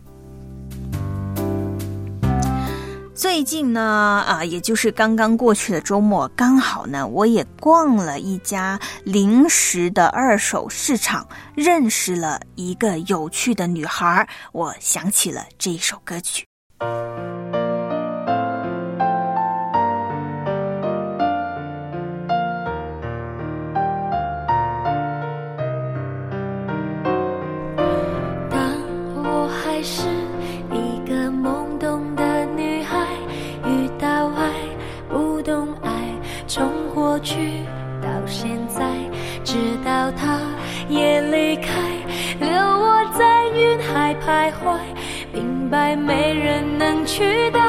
[3.21, 16.43] 最近呢，啊，也就是刚刚过去的周末，刚好呢，我也逛了一家零食的二手市场，认识了一个有趣的女孩，我想起了这首歌曲。
[28.49, 28.75] 但
[29.13, 30.10] 我还是
[37.21, 37.35] 去
[38.01, 38.83] 到现在，
[39.43, 39.55] 直
[39.85, 40.39] 到他
[40.89, 41.71] 也离开，
[42.39, 44.79] 留我在云海徘徊，
[45.33, 47.59] 明白没人能取代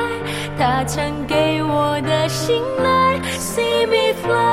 [0.58, 3.20] 他曾给我的信赖。
[3.38, 4.51] See me fly,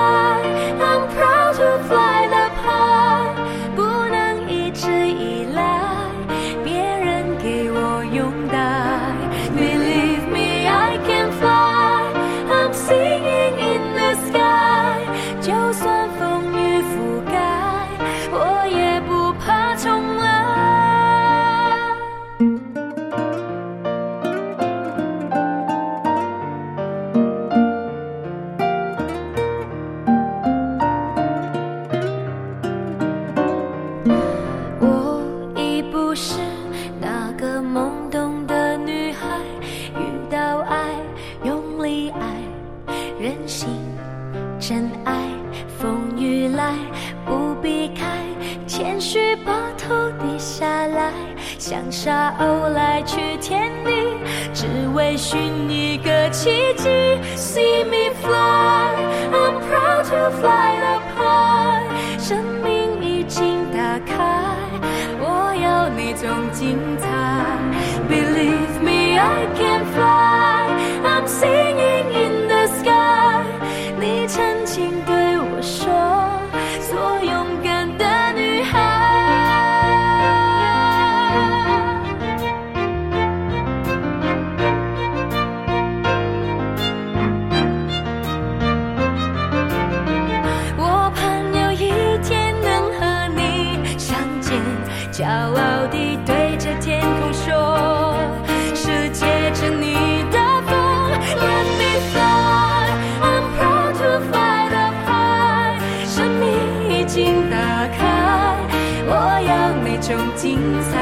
[110.79, 110.99] 精彩。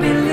[0.00, 0.29] Believe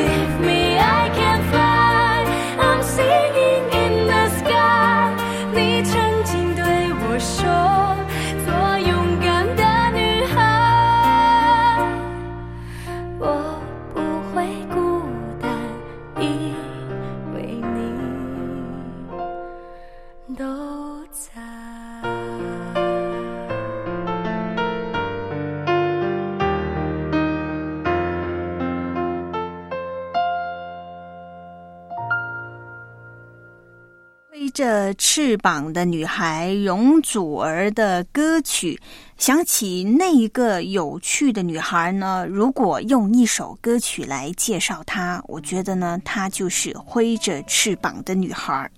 [35.27, 38.79] 翅膀的女孩，容祖儿的歌曲。
[39.17, 42.25] 想起那一个有趣的女孩呢？
[42.25, 48.71] 如果用一首歌曲来介绍她，我觉得呢，她就是挥着翅膀的女孩。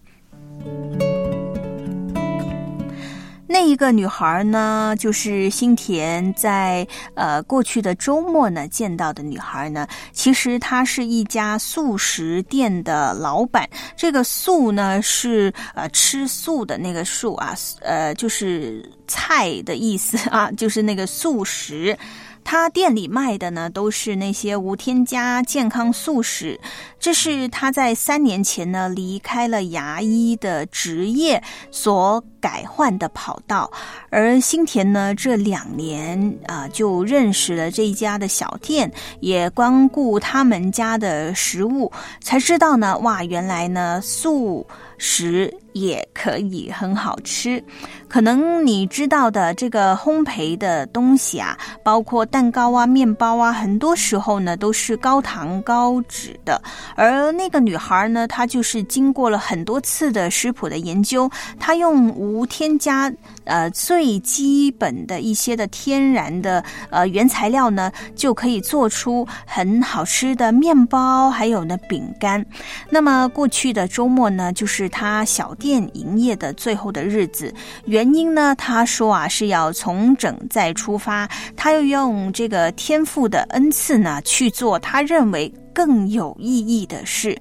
[3.51, 9.87] 那一个女孩呢，就是新田在呃过去的周末呢见到的女孩呢。
[10.11, 13.67] 其实她是一家素食店的老板。
[13.97, 21.97] 这个“素”呢是呃吃素的那个“素”啊，呃就是菜的意思啊，就是那个素食。
[22.43, 26.59] 他店里卖的呢都是那些无添加健康素食。
[26.99, 33.71] 这是他在三年前呢离开了牙医的职业所改换的跑道。
[34.09, 44.65] 而新田呢这两年啊就认识了这一家的小店，也光顾他们家的食物，才知道呢哇，原来呢素
[44.99, 45.51] 食。
[45.73, 47.63] 也可以很好吃，
[48.07, 56.59] 可能你知道的这个烘焙的东西啊，包括蛋糕啊、面包啊，很多时候呢都是高糖高脂的。
[56.95, 61.29] 而那个女孩呢，她就是经过了很多次的食谱的研究，
[61.59, 63.09] 她用无添加
[63.45, 72.43] 呃最基本的一些的天然的呃原材料呢，就可以做出很好吃的面包，还有呢饼干。
[72.89, 75.55] 那么过去的周末呢，就是他小。
[75.59, 78.55] 店营业的最后的日子，原因呢？
[78.55, 87.37] 他说啊，是要重整再出发，他又用这个天赋的恩赐呢，去做他认为更有意义的事。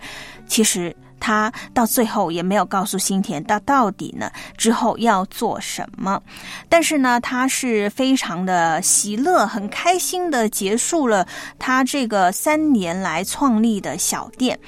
[0.48, 0.94] 其实。
[1.20, 6.20] 他到最后也没有告诉新田，他到底呢之后要做什么。
[6.68, 11.26] 但是呢，他是非常的喜乐，很开心的结束了
[11.58, 14.58] 他这个三年来创立的小店。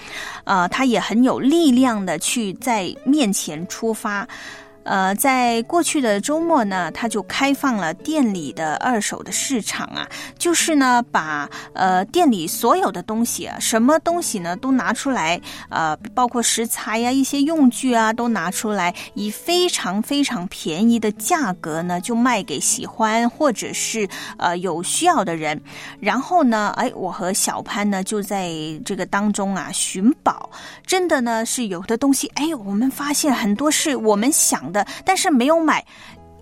[0.45, 4.27] 呃，他也很有力量的去在面前出发。
[4.91, 25.63] 呃，在过去的周末呢，他就开放了店里的二手的市场啊，就是呢，把呃店里所有的东西啊，什么东西呢都拿出来，呃，包括食材呀、一些用具啊，都拿出来，以非常非常便宜的价格呢，就卖给喜欢或者是呃有需要的人。
[26.01, 28.51] 然后呢，哎，我和小潘呢就在
[28.85, 30.51] 这个当中啊寻宝，
[30.85, 34.61] 真的呢是有的东西，哎，我们发现很多是我们想。
[34.73, 35.85] 的，但是没有买，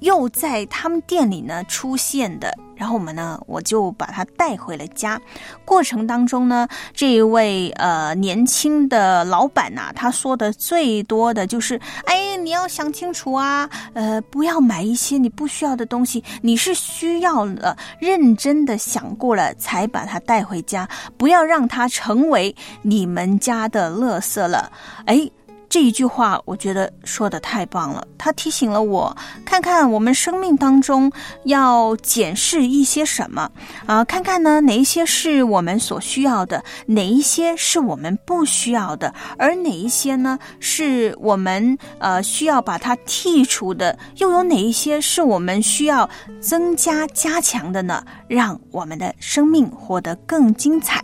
[0.01, 5.21] 又在他们店里呢出现的，然后我们呢，我就把它带回了家。
[5.65, 24.71] 过程当中呢，这一位呃年轻的老板呐，他说的最多的就是：哎，你要想清楚啊，呃，不要买一些你不需要的东西，你是需要了，认真的想过了才把它带回家，不要让它成为你们家的垃圾了。
[25.07, 25.29] 哎。
[25.69, 28.07] 这一句话，我觉得说的太棒了。
[28.17, 29.15] 他提醒了我，
[29.45, 31.11] 看看我们生命当中
[31.45, 33.51] 要检视一些什么
[33.87, 34.03] 啊？
[34.05, 43.97] 看看呢，哪一些是我们所需要的，哪一些是我们不需要的，而哪一些呢，是我们呃需要把它剔除的？
[44.17, 46.09] 又有哪一些是我们需要
[46.41, 48.03] 增加加强的呢？
[48.27, 51.03] 让我们的生命活得更精彩。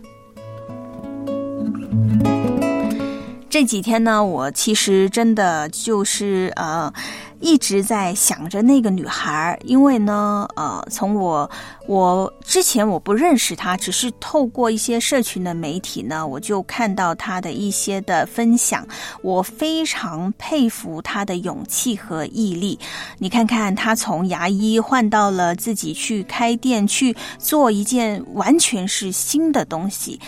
[3.55, 6.91] 这几天呢，我其实真的就是呃，
[7.39, 11.49] 一直在想着那个女孩，因为呢，呃，从我
[11.87, 18.85] 我之前我不认识她，只是透过一些社群的媒体呢，我就看到她的一些的分享，
[19.21, 22.77] 我非常佩服她的勇气和毅力。
[23.19, 30.19] 你看看，她从牙医换到了自己去开店，去做一件完全是新的东西。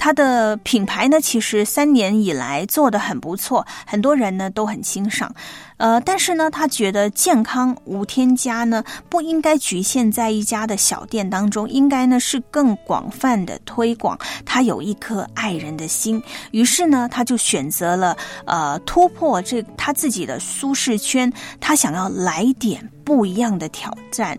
[0.00, 5.30] 他的品牌呢，其实三年以来做的很不错，很多人呢都很欣赏。
[5.76, 14.18] 呃，但是呢，他觉得健康无添加呢，不应该局限在一家的小店当中，应该呢是更广泛的推广。
[14.46, 16.22] 他有一颗爱人的心，
[16.52, 21.30] 于是呢，他就选择了呃突破这他自己的舒适圈，
[21.60, 24.38] 他想要来点不一样的挑战。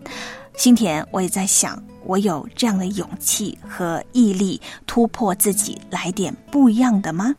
[0.56, 1.80] 新田，我也在想。
[2.04, 7.34] 我有这样的勇气和毅力，突破自己，来点不一样的吗？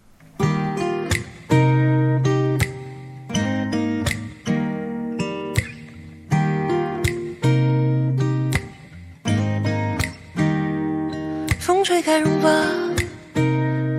[11.59, 12.49] 风吹开绒发，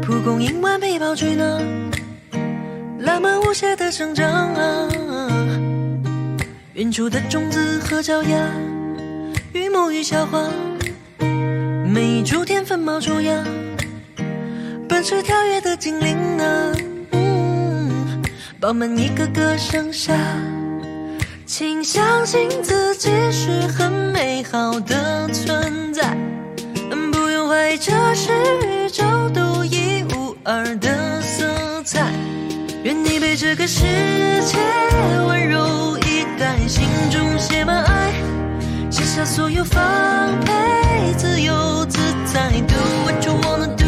[0.03, 1.61] 蒲公英完被抱取呢，
[2.99, 4.89] 浪漫无邪的生长啊，
[6.75, 8.51] 远处的种子和脚丫。
[9.55, 10.51] 与沐浴小花，
[11.87, 13.33] 每一株天分冒出芽，
[14.89, 16.73] 奔驰跳跃的精灵啊，
[18.59, 20.13] 饱满一个个盛夏。
[21.47, 26.17] 请相信自己是很美好的存在，
[27.13, 28.33] 不用怀疑这是
[28.67, 32.13] 宇宙独一无二的色彩。
[32.83, 33.85] 愿你被这个世
[34.45, 34.59] 界
[35.29, 38.13] 温柔以待，心中写满爱。
[39.17, 39.81] 放下所有防
[40.45, 42.51] 备，自由自在。
[42.67, 43.87] Do what you wanna do，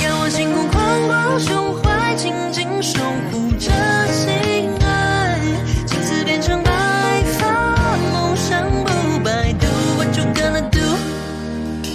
[0.00, 3.00] 仰望星空，宽广胸怀，紧紧守
[3.32, 3.72] 护着
[4.12, 5.40] 心爱。
[5.86, 6.70] 青丝变成白
[7.36, 9.52] 发，梦想不败。
[9.54, 9.66] Do
[9.96, 10.78] what you gonna do，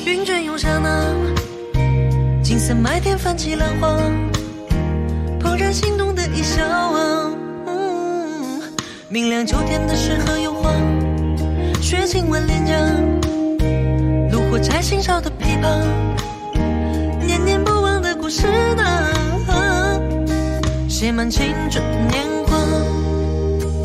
[0.05, 1.15] 云卷又上呢，
[2.43, 3.87] 金色麦田泛起浪花，
[5.39, 7.31] 怦然心动的一笑啊，
[7.67, 8.61] 嗯，
[9.07, 10.73] 明亮秋天的诗和油画。
[11.87, 12.73] 雪亲吻脸颊，
[14.29, 15.69] 炉火柴心烧的琵琶，
[17.25, 18.83] 念念不忘的故事呢，
[20.89, 22.57] 写满青春年华。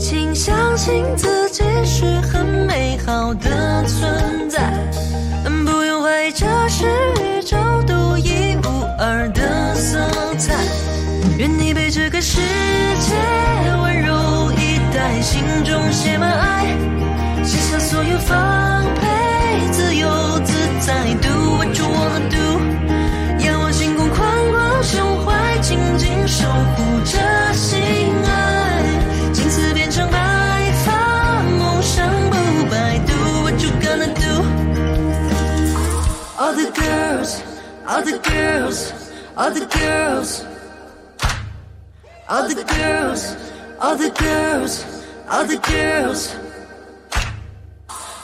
[0.00, 4.72] 请相信自己是很美好的存在，
[5.64, 6.84] 不用怀疑这是
[7.22, 10.00] 宇宙独一无二的色
[10.38, 10.57] 彩。
[11.38, 12.40] 愿你被这个世
[12.98, 13.14] 界
[13.80, 16.66] 温柔以待，心中写满爱，
[17.45, 19.09] 卸下所有防备，
[19.72, 20.09] 自由
[20.45, 22.36] 自在，Do what you wanna do。
[23.45, 27.80] 仰望星空，宽广胸怀，紧紧守护着心
[28.24, 28.82] 爱，
[29.34, 30.18] 从此变成白
[30.84, 32.36] 发，梦想不
[32.70, 32.99] 败。
[33.07, 33.12] Do
[33.43, 34.22] what you gonna do。
[36.38, 37.43] All the girls,
[37.86, 38.93] all the girls,
[39.36, 40.45] all the girls.
[42.28, 43.36] All the girls,
[43.78, 44.84] all the girls,
[45.28, 46.30] all the girls.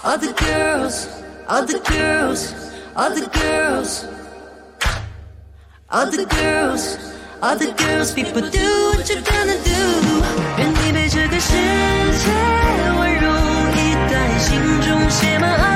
[0.05, 1.09] All the girls,
[1.49, 2.55] all the girls,
[2.94, 4.07] all the girls.
[5.90, 6.99] All the girls,
[7.42, 10.22] all the girls, people do what you're gonna do.
[10.59, 12.30] 愿你被这个世界
[12.99, 13.26] 温柔
[13.74, 15.68] 以待，心中写满爱，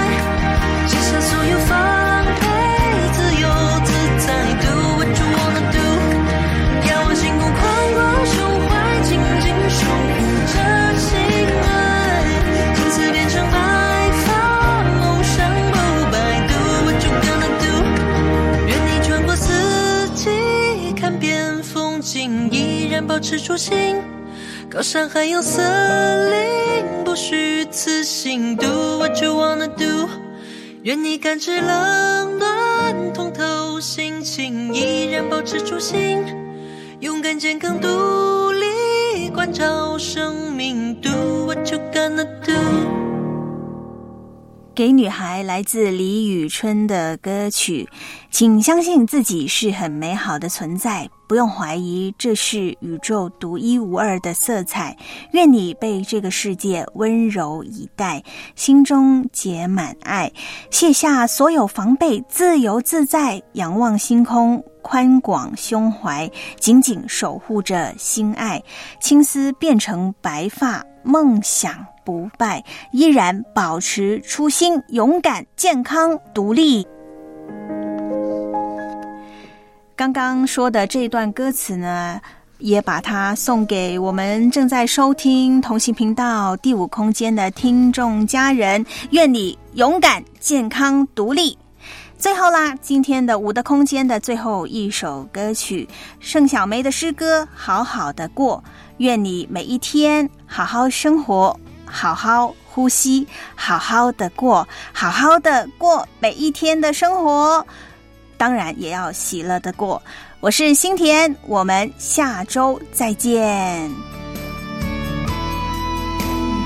[23.12, 24.00] 保持初心。
[24.70, 25.62] 高山还有森
[26.30, 28.64] 林，不虚此行，do
[28.98, 30.08] what you wanna do。
[30.84, 36.24] 愿你感知冷暖，通透心情，依然保持初心。
[37.00, 41.10] 勇敢、健康、独立，关照生命，do
[41.44, 43.01] what you gonna do。
[44.74, 47.88] 给女孩来自李宇春的歌曲，
[48.30, 54.96] 请相信自己是很美好的存在，不用怀疑这是宇宙独一无二的色彩。
[55.32, 58.22] 愿你被这个世界温柔以待，
[58.56, 60.32] 心中结满爱，
[60.70, 68.62] 卸下所有防备，自由自在，仰望星空，宽广胸怀，紧紧守护着心爱，
[69.00, 71.91] 青丝变成白发，梦想。
[72.05, 76.86] 不败，依然保持初心，勇敢、健康、独立。
[79.94, 82.20] 刚刚说的这段歌词呢，
[82.59, 88.84] 也把它送给我们正在收听同行频道第五空间的听众家人。
[89.11, 91.57] 愿你勇敢、健康、独立。
[92.16, 95.88] 最后啦，今天的五的空间的最后一首歌曲，
[96.20, 98.62] 盛小梅的诗歌《好好的过》。
[98.98, 101.59] 愿你每一天好好生活。
[101.93, 107.64] 好好呼吸，好好的过，好好的过每一天的生活，
[108.38, 110.03] 当然也要喜乐的过。
[110.40, 113.90] 我是新田，我们下周再见。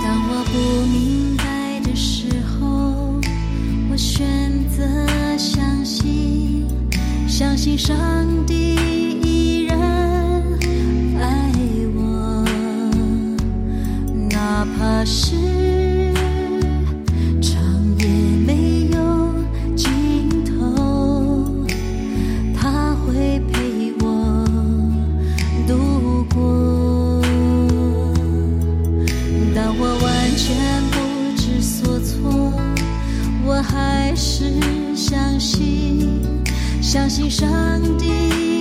[0.02, 0.56] 当我不
[0.86, 3.20] 明白的时候，
[3.90, 4.24] 我选
[4.70, 4.86] 择
[5.36, 6.66] 相信，
[7.28, 7.96] 相信上
[8.46, 9.35] 帝。
[14.74, 15.36] 怕是
[17.40, 17.62] 长
[17.98, 18.06] 夜
[18.46, 19.34] 没有
[19.76, 21.54] 尽头
[22.54, 24.44] 他会陪我
[25.66, 27.22] 度过
[29.54, 30.56] 当我完全
[30.90, 32.52] 不知所措
[33.44, 34.44] 我还是
[34.94, 36.20] 相信
[36.82, 37.48] 相信上
[37.98, 38.55] 帝。